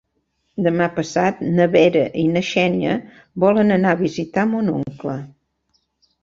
[0.67, 2.95] Demà passat na Vera i na Xènia
[3.45, 5.17] volen anar a visitar mon oncle.